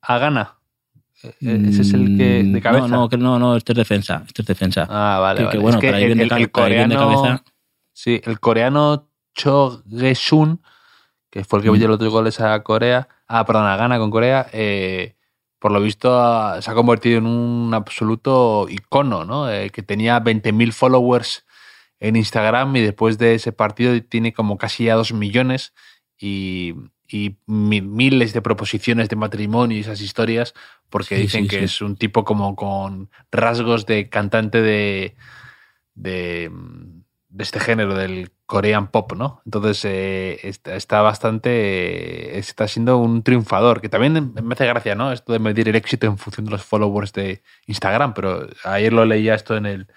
[0.00, 0.54] a Gana.
[1.22, 2.86] Eh, Ese es el que de cabeza.
[2.86, 4.24] Mm, No, no, que no, no, este es defensa.
[4.26, 4.86] Este es defensa.
[4.90, 5.38] Ah, vale.
[5.40, 5.56] Que- vale.
[5.56, 6.94] que bueno, Es que para ir el, de de coreano.
[6.96, 7.44] cabeza.
[7.92, 10.60] Sí, el coreano Cho Ge-sun,
[11.30, 11.72] que fue el que Mm.
[11.74, 13.08] metió los dos goles a Corea.
[13.28, 14.46] Ah, perdón, a Ghana con Corea.
[14.52, 15.12] eh,
[15.58, 19.50] por lo visto ah, se ha convertido en un absoluto icono, ¿no?
[19.50, 21.44] Eh, que tenía 20.000 followers
[21.98, 25.72] en Instagram y después de ese partido tiene como casi ya 2 millones
[26.18, 26.74] y,
[27.08, 30.54] y mi- miles de proposiciones de matrimonio y esas historias
[30.90, 31.64] porque Sí, dicen sí, que sí.
[31.64, 35.16] es un tipo como con rasgos de cantante de,
[35.94, 36.50] de,
[37.28, 39.42] de este género, del Korean pop, ¿no?
[39.44, 41.50] Entonces eh, está, está bastante,
[42.36, 45.12] eh, está siendo un triunfador, que también me hace gracia, ¿no?
[45.12, 49.04] Esto de medir el éxito en función de los followers de Instagram, pero ayer lo
[49.04, 49.88] leía esto en el,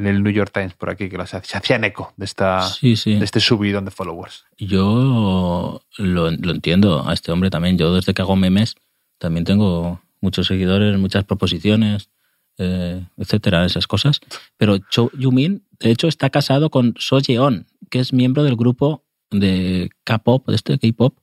[0.00, 2.96] en el New York Times por aquí, que lo- se hacían eco de, esta, Sí,
[2.96, 3.14] sí.
[3.16, 4.44] de este subidón de followers.
[4.58, 7.78] Yo lo, lo entiendo a este hombre también.
[7.78, 8.74] Yo desde que hago memes
[9.18, 12.10] también tengo muchos seguidores, muchas proposiciones,
[12.58, 14.20] eh, etcétera, esas cosas.
[14.56, 19.04] Pero Cho Yumin, de hecho, está casado con So Yeon, que es miembro del grupo
[19.30, 21.16] de K-pop, de este K-pop,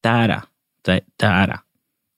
[0.00, 0.50] Tara.
[0.82, 1.66] Ta- Tara.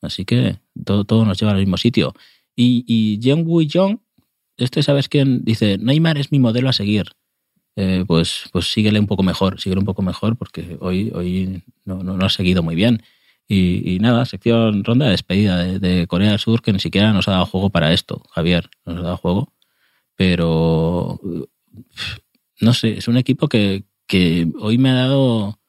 [0.02, 2.14] Así que todo, todo nos lleva al mismo sitio.
[2.54, 3.98] Y, y Jeong Woo Jong,
[4.56, 5.44] este, ¿sabes quién?
[5.44, 7.12] Dice, Neymar es mi modelo a seguir
[7.78, 12.02] eh, pues, pues síguele un poco mejor, síguele un poco mejor porque hoy, hoy no,
[12.02, 13.02] no, ha seguido muy bien.
[13.48, 17.32] Y, nada, sección ronda de despedida de, Corea del Sur que ni siquiera nos ha
[17.32, 19.52] dado juego para esto, Javier, no nos ha dado juego.
[20.16, 21.20] Pero
[22.60, 25.60] no sé, es un equipo que, que hoy me ha dado.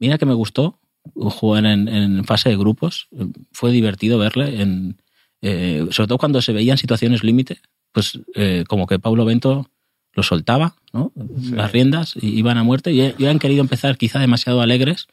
[0.00, 0.80] Mira que me gustó
[1.14, 3.08] jugar en, en fase de grupos,
[3.52, 4.96] fue divertido verle, en,
[5.42, 7.60] eh, sobre todo cuando se veían situaciones límite,
[7.94, 9.70] pues eh, como que Paulo Bento
[10.12, 11.12] lo soltaba, ¿no?
[11.52, 15.06] Las riendas y iban a muerte y, y han querido empezar quizá demasiado alegres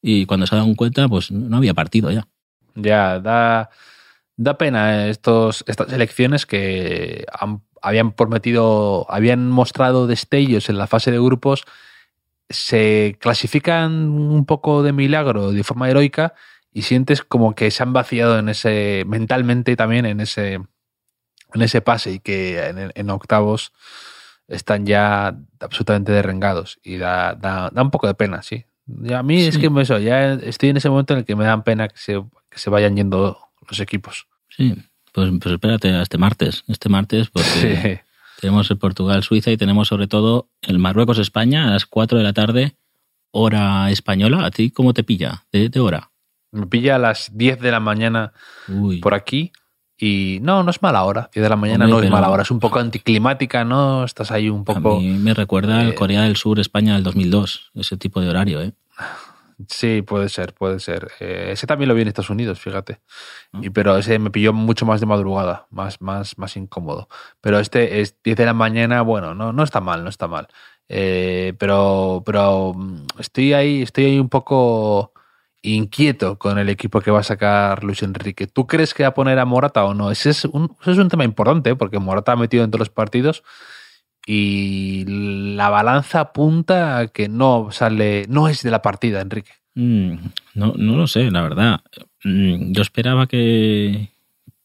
[0.00, 2.26] y cuando se dan cuenta, pues no había partido ya.
[2.74, 3.68] Ya, da,
[4.36, 11.10] da pena estos, estas elecciones que han- habían prometido, habían mostrado destellos en la fase
[11.10, 11.64] de grupos,
[12.48, 16.34] se clasifican un poco de milagro, de forma heroica,
[16.72, 20.60] y sientes como que se han vaciado en ese, mentalmente también en ese,
[21.54, 23.72] en ese pase y que en, en octavos
[24.48, 28.64] están ya absolutamente derrengados y da, da, da un poco de pena, sí.
[29.02, 31.44] Y a mí es que eso, ya estoy en ese momento en el que me
[31.44, 33.38] dan pena que se, que se vayan yendo
[33.68, 34.26] los equipos.
[34.48, 34.74] Sí,
[35.12, 36.64] pues, pues espérate a este martes.
[36.68, 38.02] Este martes, porque
[38.40, 42.76] tenemos el Portugal-Suiza y tenemos sobre todo el Marruecos-España a las 4 de la tarde,
[43.30, 44.44] hora española.
[44.44, 46.10] ¿A ti cómo te pilla de, de hora?
[46.50, 48.32] Me pilla a las 10 de la mañana
[48.68, 49.52] Uy, por aquí
[50.04, 51.30] y no, no es mala hora.
[51.32, 54.02] 10 de la mañana Hombre, no es mala hora, es un poco anticlimática, ¿no?
[54.02, 54.98] Estás ahí un a poco...
[54.98, 58.60] mí me recuerda al eh, Corea del Sur, España del 2002, ese tipo de horario,
[58.60, 58.72] ¿eh?
[59.68, 61.12] Sí, puede ser, puede ser.
[61.20, 62.98] Eh, ese también lo vi en Estados Unidos, fíjate.
[63.52, 63.60] Ah.
[63.62, 67.08] Y, pero ese me pilló mucho más de madrugada, más, más, más incómodo.
[67.40, 70.48] Pero este es 10 de la mañana, bueno, no, no está mal, no está mal.
[70.88, 75.11] Eh, pero, pero mm, estoy ahí, estoy ahí un poco
[75.62, 78.46] inquieto con el equipo que va a sacar Luis Enrique.
[78.46, 80.10] ¿Tú crees que va a poner a Morata o no?
[80.10, 80.68] Ese es un,
[81.08, 81.76] tema importante, ¿eh?
[81.76, 83.44] porque Morata ha metido en todos los partidos
[84.26, 89.52] y la balanza apunta a que no sale, no es de la partida, Enrique.
[89.74, 90.14] Mm,
[90.54, 91.80] no, no lo sé, la verdad.
[92.24, 94.10] Mm, Yo esperaba que,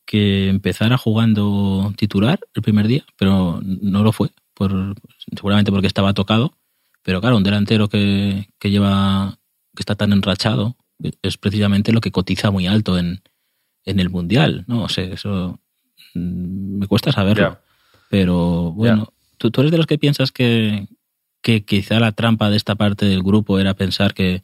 [0.06, 4.96] que empezara jugando titular el primer día, pero no lo fue, por,
[5.36, 6.54] seguramente porque estaba tocado.
[7.04, 9.38] Pero claro, un delantero que, que lleva,
[9.76, 10.76] que está tan enrachado,
[11.22, 13.22] es precisamente lo que cotiza muy alto en,
[13.86, 14.84] en el mundial, ¿no?
[14.84, 15.60] O sea, eso
[16.14, 17.44] mm, me cuesta saberlo.
[18.10, 20.88] Pero bueno, ¿tú, tú eres de los que piensas que,
[21.42, 24.42] que quizá la trampa de esta parte del grupo era pensar que,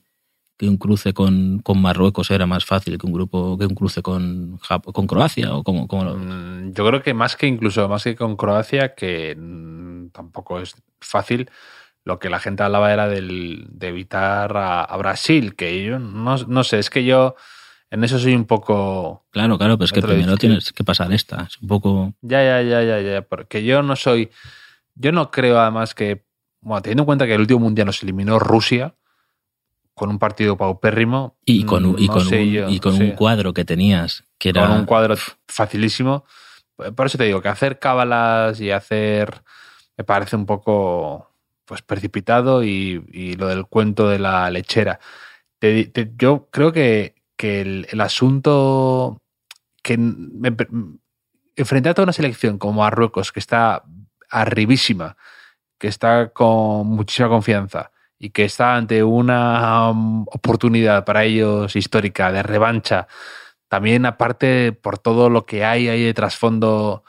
[0.58, 4.02] que un cruce con, con Marruecos era más fácil que un grupo que un cruce
[4.02, 7.88] con Jap- con Croacia o como, como lo- Mm, Yo creo que más que incluso
[7.90, 11.50] más que con Croacia, que mm, tampoco es fácil,
[12.06, 16.38] lo que la gente hablaba era del, de evitar a, a Brasil, que yo no,
[16.38, 17.36] no sé, es que yo
[17.90, 19.26] en eso soy un poco...
[19.32, 22.62] claro claro pero es que primero tienes que pasar esta es un poco Ya, ya,
[22.62, 24.30] ya, ya, ya, porque yo no soy...
[24.96, 26.26] Yo no creo además que
[26.62, 28.96] bueno, teniendo en cuenta que el último mundial nos eliminó Rusia
[29.94, 31.36] con un partido paupérrimo.
[31.46, 33.04] Y con, un- y con, un, yo, y con sí.
[33.04, 34.68] un cuadro que tenías, que era...
[34.68, 35.16] con un cuadro
[35.48, 36.26] facilísimo.
[36.96, 39.44] Por eso te digo que hacer cábalas y hacer
[39.98, 41.33] me parece un poco
[41.66, 45.00] pues precipitado y, y lo del cuento de la lechera.
[45.60, 49.22] Te- te- yo creo que, que el, asunto
[49.82, 50.56] que me,
[51.56, 53.84] enfrentarte a una selección como Marruecos que está
[54.30, 55.18] arribísima,
[55.78, 62.32] que está con muchísima confianza y que está ante una um, oportunidad para ellos histórica
[62.32, 63.08] de revancha,
[63.68, 67.04] también aparte por todo lo que hay ahí de trasfondo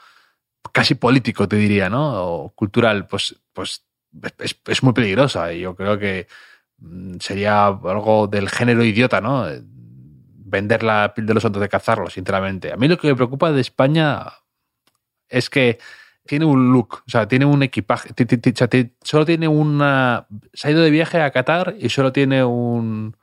[0.71, 2.25] casi político, te diría, ¿no?
[2.25, 3.85] O cultural, pues, pues
[4.39, 6.27] es, es muy peligrosa y yo creo que
[6.79, 9.45] mm, sería algo del género idiota, ¿no?
[10.47, 12.71] Vender la piel de los santos de cazarlos, sinceramente.
[12.71, 14.25] A mí lo que me preocupa de España
[15.27, 15.79] es que
[16.25, 18.09] tiene un look, o sea, tiene un equipaje,
[19.01, 20.27] solo tiene una...
[20.53, 23.15] Se ha ido de viaje a Qatar y solo tiene un,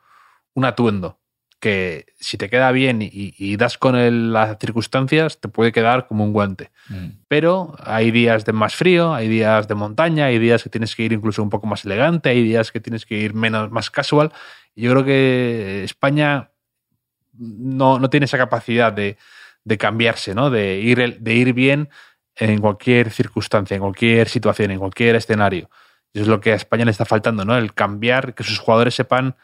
[0.53, 1.19] un atuendo
[1.63, 6.07] que si te queda bien y, y das con el- las circunstancias, te puede quedar
[6.07, 6.71] como un guante.
[6.89, 7.07] Mm.
[7.29, 11.03] Pero hay días de más frío, hay días de montaña, hay días que tienes que
[11.03, 14.33] ir incluso un poco más elegante, hay días que tienes que ir menos, más casual.
[14.75, 16.51] Yo creo que España
[17.31, 19.15] no, no tiene esa capacidad de,
[19.63, 20.49] de cambiarse, ¿no?
[20.49, 21.87] De ir, de ir bien
[22.35, 25.69] en cualquier circunstancia, en cualquier situación, en cualquier escenario.
[26.13, 27.57] Eso es lo que a España le está faltando, ¿no?
[27.57, 29.35] El cambiar, que sus jugadores sepan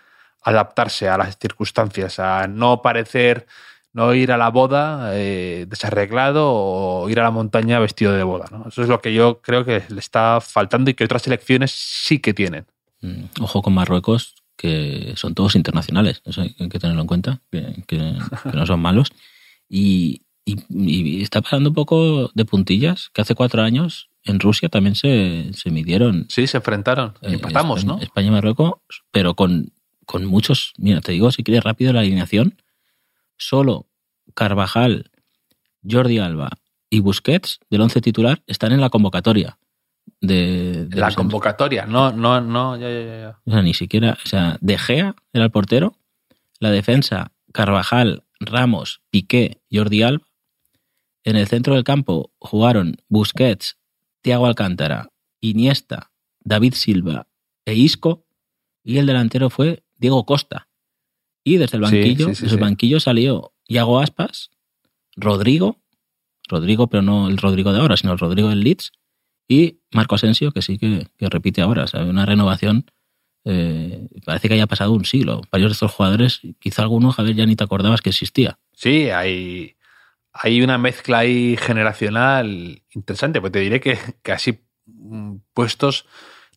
[0.41, 3.45] adaptarse a las circunstancias, a no parecer,
[3.93, 8.45] no ir a la boda eh, desarreglado o ir a la montaña vestido de boda,
[8.51, 8.65] ¿no?
[8.69, 12.19] Eso es lo que yo creo que le está faltando y que otras selecciones sí
[12.19, 12.65] que tienen.
[13.01, 17.83] Mm, Ojo con Marruecos, que son todos internacionales, eso hay que tenerlo en cuenta, que,
[17.87, 19.11] que- que no son malos.
[19.67, 24.67] Y, y- y está pasando un poco de puntillas, que hace cuatro años en Rusia
[24.69, 27.13] también se, se midieron Sí, se enfrentaron.
[27.21, 28.03] eh, Empatamos, España, ¿no?
[28.03, 28.73] España y Marruecos,
[29.11, 29.71] pero con,
[30.09, 32.59] con muchos, mira, te digo, si quieres rápido la alineación,
[33.37, 33.85] solo
[34.33, 35.11] Carvajal,
[35.87, 36.49] Jordi Alba
[36.89, 39.59] y Busquets del once titular están en la convocatoria.
[40.19, 43.39] De, de La convocatoria, no, no, no, ya, ya, ya, ya.
[43.45, 45.95] o sea, ni siquiera, o sea, De Gea era el portero,
[46.59, 50.25] la defensa, Carvajal, Ramos, Piqué, Jordi Alba.
[51.23, 53.77] En el centro del campo jugaron Busquets,
[54.23, 57.27] Thiago Alcántara, Iniesta, David Silva
[57.63, 58.25] e Isco.
[58.83, 60.67] Y el delantero fue Diego Costa.
[61.43, 64.49] Y desde el banquillo, sí, sí, desde el banquillo salió Iago Aspas,
[65.15, 65.77] Rodrigo,
[66.47, 68.91] Rodrigo, pero no el Rodrigo de ahora, sino el Rodrigo del Leeds,
[69.47, 71.83] y Marco Asensio, que sí que, que repite ahora.
[71.83, 72.85] O sea, una renovación
[73.45, 75.41] eh, parece que haya pasado un siglo.
[75.51, 78.59] Varios de estos jugadores, quizá alguno, Javier, ya ni te acordabas que existía.
[78.73, 79.75] Sí, hay,
[80.33, 83.97] hay una mezcla ahí generacional interesante, pues te diré que,
[84.31, 86.05] así mm, puestos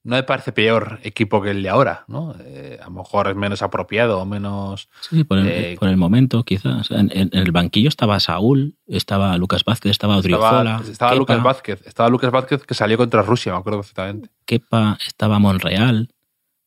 [0.04, 2.34] no me parece peor equipo que el de ahora, ¿no?
[2.40, 4.88] Eh, a lo mejor es menos apropiado o menos...
[5.08, 6.90] Sí, por el, Eh, por el momento, quizás.
[6.90, 10.82] En, en el banquillo estaba Saúl, estaba Lucas Vázquez, estaba Odriozola.
[10.90, 14.28] Estaba, Lucas Vázquez, estaba Lucas Vázquez que salió contra Rusia, me acuerdo perfectamente.
[14.44, 16.08] Kepa, estaba Monreal.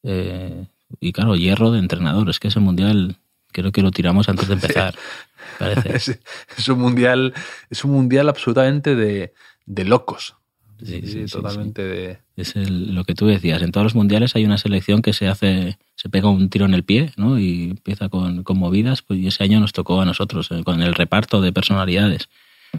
[0.03, 0.67] eh,
[1.01, 2.29] y claro, hierro de entrenador.
[2.29, 3.17] Es que ese mundial
[3.51, 4.95] creo que lo tiramos antes de empezar.
[5.59, 5.89] Parece.
[5.95, 6.19] Es,
[6.57, 7.33] es un mundial,
[7.69, 9.33] es un mundial absolutamente de,
[9.65, 10.35] de locos.
[10.83, 12.17] Sí, sí, sí, totalmente de...
[12.35, 13.61] Es el- lo que tú decías.
[13.61, 16.73] En todos los mundiales hay una selección que se hace, se pega un tiro en
[16.73, 17.39] el pie, ¿no?
[17.39, 19.01] Y empieza con, con movidas.
[19.01, 22.29] Pues y ese año nos tocó a nosotros eh, con el reparto de personalidades.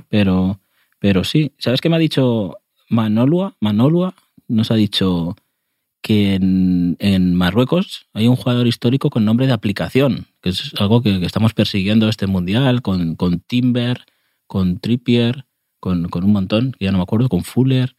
[0.09, 0.61] Pero,
[0.99, 1.53] pero sí.
[1.59, 2.59] ¿Sabes qué me ha dicho
[2.91, 3.55] Manolua?
[3.61, 4.15] Manolua
[4.49, 5.37] nos ha dicho
[6.03, 11.03] que en, en Marruecos hay un jugador histórico con nombre de aplicación, que es algo
[11.03, 14.05] que, que estamos persiguiendo este mundial con, con Timber,
[14.47, 15.47] con Trippier,
[15.87, 17.95] con, con un montón, ya no me acuerdo, con Fuller.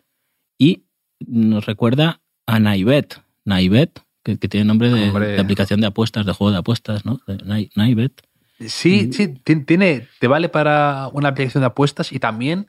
[0.58, 0.84] Y
[1.20, 3.22] nos recuerda a Naivet.
[3.46, 7.22] Naivet, que, que tiene nombre de, aplicación de apuestas, de juego de apuestas, ¿no?
[7.26, 8.12] De Nai- Naivet.
[8.60, 12.68] Sí, sí, ti- tiene, te vale para una aplicación de apuestas y también,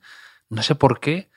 [0.51, 1.31] no sé por qué,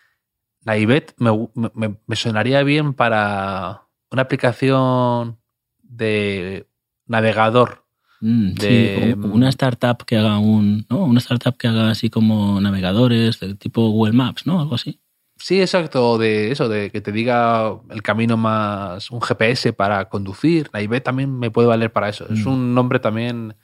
[0.63, 1.31] Naivet me,
[1.73, 5.39] me, me sonaría bien para una aplicación
[5.81, 6.67] de
[7.07, 7.80] navegador.
[8.21, 11.05] Mm, De- sí, u- una startup que haga un, ¿no?
[11.05, 14.61] Una startup que haga así como navegadores, de tipo Google Maps, ¿no?
[14.61, 14.99] Algo así.
[15.37, 20.69] Sí, exacto, de eso, de que te diga el camino más, un GPS para conducir.
[20.71, 22.25] Naivet también me puede valer para eso.
[22.31, 22.49] Es Mm.
[22.49, 23.55] un nombre también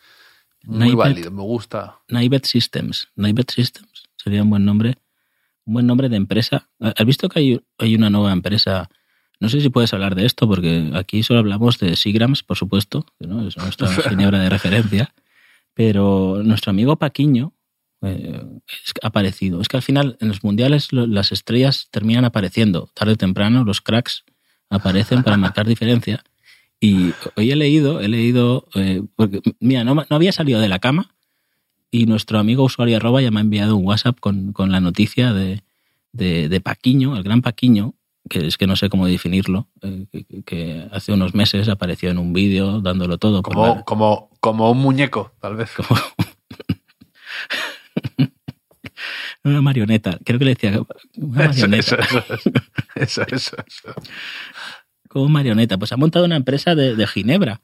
[0.63, 1.99] muy válido, me gusta.
[2.09, 3.09] Naivet Systems.
[3.15, 4.97] Naivet Systems sería un buen nombre.
[5.65, 6.67] Un buen nombre de empresa.
[6.79, 8.89] ¿Has visto que hay, hay una nueva empresa?
[9.39, 13.05] No sé si puedes hablar de esto, porque aquí solo hablamos de Sigrams, por supuesto,
[13.19, 13.47] que ¿no?
[13.47, 15.13] es nuestra ginebra de referencia.
[15.73, 17.53] Pero nuestro amigo Paquiño
[18.01, 19.61] eh, es aparecido.
[19.61, 22.89] Es que al final en los mundiales lo- las estrellas terminan apareciendo.
[22.95, 24.23] Tarde o temprano los cracks
[24.69, 26.23] aparecen para marcar diferencia.
[26.79, 30.79] Y hoy he leído, he leído, eh, porque, mira, no, no, había salido de la
[30.79, 31.11] cama
[31.89, 35.33] y nuestro amigo usuario arroba ya me ha enviado un WhatsApp con, con la noticia
[35.33, 35.63] de,
[36.11, 37.95] de, de, Paquiño, el gran Paquiño,
[38.27, 42.17] que es que no sé cómo definirlo, eh, que, que, hace unos meses apareció en
[42.17, 43.41] un vídeo dándolo todo.
[43.41, 43.83] Como, la...
[43.83, 45.71] como, como un muñeco, tal vez.
[45.75, 45.99] Como...
[49.43, 50.81] una marioneta, creo que le decía
[51.15, 51.95] una marioneta.
[51.95, 52.23] Eso, eso,
[52.95, 53.93] eso, eso, eso.
[55.07, 55.77] Como marioneta.
[55.77, 57.61] Pues ha montado una empresa de, de Ginebra.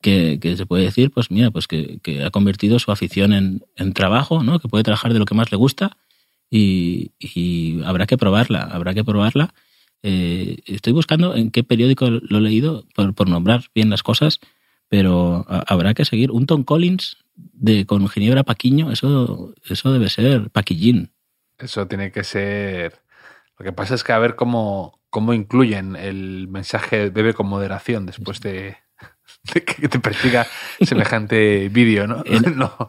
[0.00, 3.62] Que, que, se puede decir, pues mira, pues que, que ha convertido su afición en,
[3.76, 4.58] en, trabajo, ¿no?
[4.58, 5.96] Que puede trabajar de lo que más le gusta
[6.50, 9.54] y, y habrá que probarla, habrá que probarla.
[10.02, 14.40] Eh, estoy buscando en qué periódico lo he leído por, por nombrar bien las cosas,
[14.88, 16.30] pero habrá que seguir.
[16.30, 21.10] Un Tom Collins de con Ginebra Paquiño, eso, eso debe ser Paquillín.
[21.58, 23.00] Eso tiene que ser.
[23.58, 28.06] Lo que pasa es que a ver cómo, cómo incluyen el mensaje bebe con moderación
[28.06, 28.76] después de,
[29.54, 30.46] de que te persiga
[30.80, 32.22] semejante vídeo, ¿no?
[32.26, 32.88] En, no.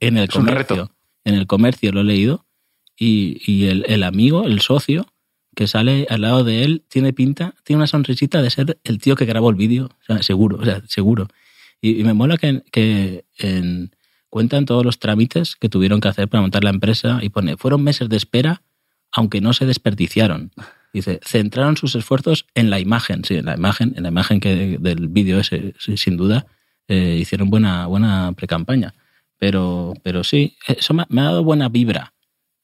[0.00, 0.90] en el comercio.
[1.24, 2.46] En el comercio lo he leído.
[2.98, 5.06] Y, y el, el, amigo, el socio,
[5.56, 9.16] que sale al lado de él, tiene pinta, tiene una sonrisita de ser el tío
[9.16, 9.90] que grabó el vídeo.
[10.20, 11.28] Seguro, o sea, seguro.
[11.80, 13.90] Y, me mola que, que en,
[14.28, 17.82] cuentan todos los trámites que tuvieron que hacer para montar la empresa y pone, fueron
[17.82, 18.62] meses de espera,
[19.10, 20.52] aunque no se desperdiciaron.
[20.92, 24.76] Dice, centraron sus esfuerzos en la imagen, sí, en la imagen, en la imagen que
[24.78, 26.46] del vídeo ese, sin duda,
[26.86, 28.92] eh, hicieron buena, buena precampaña.
[29.38, 32.12] Pero, pero sí, eso me, me, ha dado buena vibra.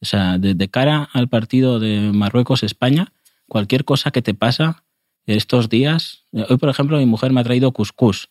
[0.02, 3.12] O sea, de, cara al partido de Marruecos-España,
[3.46, 4.82] cualquier cosa que te pasa
[5.26, 8.28] estos días, hoy por ejemplo mi mujer me ha traído cuscús,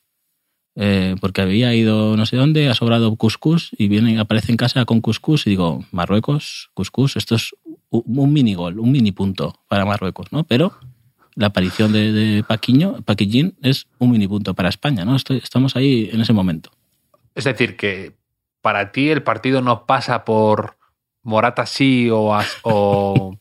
[0.75, 4.83] eh, porque había ido no sé dónde, ha sobrado cuscús y viene, aparece en casa
[4.83, 7.55] con cuscús y digo, Marruecos, cuscús, esto es
[7.89, 10.43] un mini gol, un mini punto para Marruecos, ¿no?
[10.43, 10.73] Pero
[11.35, 15.15] la aparición de, de Paquillín es un mini punto para España, ¿no?
[15.15, 16.69] Estamos ahí en ese momento.
[17.33, 18.11] Es decir, que
[18.61, 20.80] para ti el partido no pasa por
[21.23, 23.37] Morata sí o, o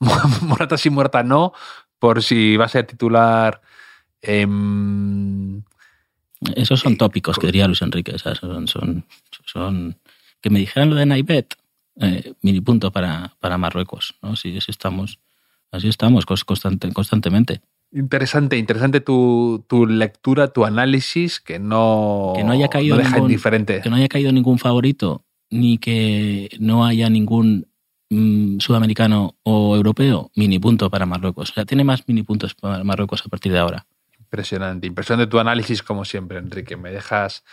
[0.42, 1.52] Morata sí, Morata no,
[1.98, 3.60] por si va a ser titular.
[4.22, 4.46] Eh,
[6.56, 8.18] esos son tópicos que diría Luis Enrique.
[8.18, 9.04] Son, son,
[9.44, 9.96] son,
[10.40, 11.54] que me dijeran lo de Naibet,
[12.00, 14.14] eh, mini punto para, para Marruecos.
[14.22, 14.36] ¿no?
[14.36, 15.18] Si así estamos,
[15.70, 17.60] así estamos constante, constantemente.
[17.92, 23.16] Interesante, interesante tu, tu, lectura, tu análisis, que no, que no haya caído no deja
[23.16, 23.80] ningún, indiferente.
[23.82, 27.66] Que no haya caído ningún favorito, ni que no haya ningún
[28.08, 31.50] mmm, sudamericano o europeo, mini punto para Marruecos.
[31.50, 33.86] O sea, tiene más mini puntos para Marruecos a partir de ahora.
[34.18, 36.76] Impresionante, impresionante tu análisis como siempre, Enrique.
[36.76, 37.44] Me dejas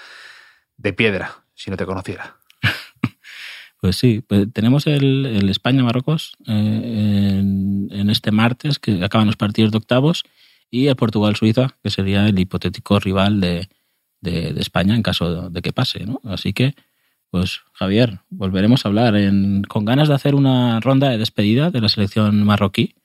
[0.78, 2.38] de piedra si no te conociera.
[3.80, 9.36] Pues sí, pues tenemos el, el España-Marruecos eh, en, en, este martes, que acaban los
[9.36, 10.24] partidos de octavos,
[10.72, 13.70] y el Portugal-Suiza, que sería el hipotético rival de,
[14.20, 16.06] de, de, España en caso de que pase.
[16.06, 16.20] ¿no?
[16.24, 16.74] Así que,
[17.38, 21.82] pues Javier, volveremos a hablar en, con ganas de hacer una ronda de despedida de
[21.82, 22.96] la selección marroquí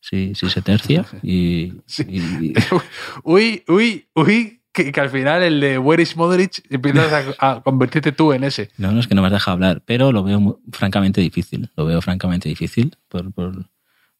[0.00, 1.04] si, si se tercia.
[1.22, 2.04] Y, sí.
[2.08, 2.54] y,
[3.24, 7.62] uy, uy, uy, que, que, al final el de Where is Modric empiezas a, a,
[7.62, 8.70] convertirte tú en ese.
[8.78, 11.70] No, no es que no me has dejado hablar, pero lo veo muy, francamente difícil.
[11.74, 13.66] Lo veo francamente difícil por, por,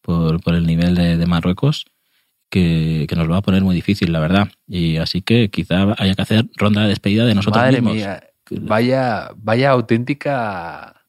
[0.01, 1.85] por, por el nivel de, de Marruecos.
[2.49, 4.49] Que, que, nos lo va a poner muy difícil, la verdad.
[4.67, 7.93] Y así que quizá haya que hacer ronda de despedida de nosotros Madre mismos.
[7.93, 8.21] Mía,
[8.59, 11.01] vaya, vaya auténtica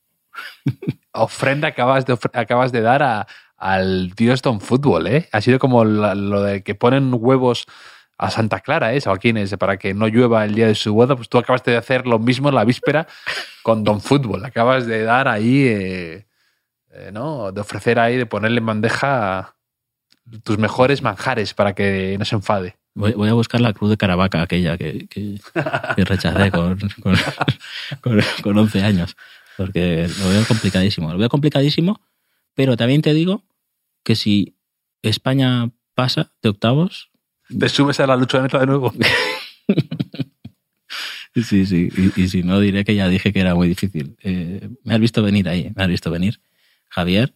[1.12, 3.26] ofrenda acabas de, acabas de dar a,
[3.56, 5.28] al Stone Football, ¿eh?
[5.32, 7.66] Ha sido como lo de que ponen huevos
[8.18, 9.00] a Santa Clara, ¿eh?
[9.00, 12.06] Joaquines, para que no llueva el día de su boda, pues tú acabas de hacer
[12.06, 13.06] lo mismo la víspera
[13.62, 14.44] con Don Fútbol.
[14.44, 16.26] Acabas de dar ahí, eh,
[16.90, 17.52] eh, ¿no?
[17.52, 19.56] De ofrecer ahí, de ponerle en bandeja
[20.44, 22.76] tus mejores manjares para que no se enfade.
[22.94, 25.40] Voy, voy a buscar la cruz de Caravaca, aquella que, que,
[25.96, 27.16] que rechacé con, con,
[28.00, 29.16] con, con 11 años,
[29.56, 31.12] porque lo veo complicadísimo.
[31.12, 32.00] Lo veo complicadísimo,
[32.54, 33.44] pero también te digo
[34.04, 34.56] que si
[35.02, 37.10] España pasa de octavos.
[37.58, 38.92] Te subes a la lucha de meta de nuevo.
[41.34, 41.88] sí, sí.
[41.96, 44.16] Y, y, si no, diré que ya dije que era muy difícil.
[44.22, 46.40] Eh, me has visto venir ahí, me has visto venir.
[46.94, 47.32] Javier,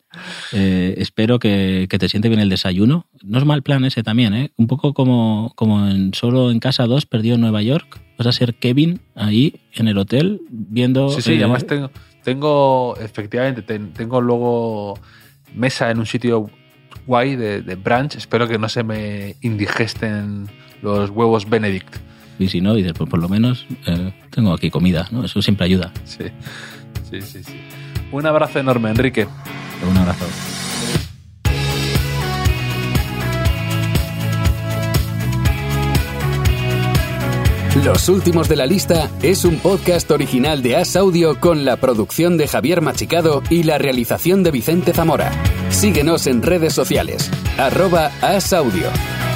[0.53, 3.07] eh, espero que, que, te siente bien el desayuno.
[3.25, 4.53] No es mal plan ese también, ¿eh?
[4.59, 7.99] Un poco como, como en Solo en Casa 2 perdió en Nueva York.
[8.19, 11.09] Vas a ser Kevin ahí en el hotel viendo.
[11.09, 11.91] Sí, sí, eh, además tengo,
[12.23, 15.01] tengo efectivamente, ten, tengo luego
[15.55, 16.51] mesa en un sitio
[17.07, 18.17] guay de, de, brunch.
[18.17, 20.49] Espero que no se me indigesten
[20.83, 21.97] los huevos Benedict.
[22.39, 25.25] Y si no, dices, pues por lo menos eh, tengo aquí comida, ¿no?
[25.25, 25.95] Eso siempre ayuda.
[26.05, 26.25] Sí,
[27.11, 27.43] sí, sí.
[27.43, 27.55] sí.
[28.13, 29.27] Un abrazo enorme, Enrique.
[29.89, 30.27] Un abrazo.
[37.85, 42.37] Los últimos de la lista es un podcast original de As Audio con la producción
[42.37, 45.31] de Javier Machicado y la realización de Vicente Zamora.
[45.71, 47.31] Síguenos en redes sociales.
[47.59, 48.89] Arroba As Audio.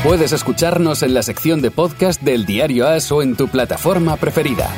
[0.02, 4.68] Puedes escucharnos en la sección de podcast del diario As o en tu plataforma preferida.